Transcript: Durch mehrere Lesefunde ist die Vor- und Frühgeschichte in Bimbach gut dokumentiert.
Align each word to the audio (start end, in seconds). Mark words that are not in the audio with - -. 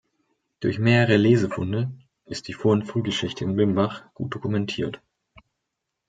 Durch 0.61 0.79
mehrere 0.79 1.15
Lesefunde 1.15 1.91
ist 2.25 2.47
die 2.47 2.55
Vor- 2.55 2.71
und 2.71 2.87
Frühgeschichte 2.87 3.43
in 3.43 3.55
Bimbach 3.55 4.01
gut 4.15 4.33
dokumentiert. 4.33 4.99